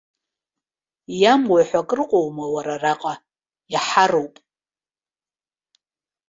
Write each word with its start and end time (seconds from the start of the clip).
Иамуа 1.21 1.61
ҳәа 1.67 1.81
акырҟоума 1.83 2.45
уара 2.55 2.75
араҟа, 2.77 3.13
иаҳаруп! 3.73 4.35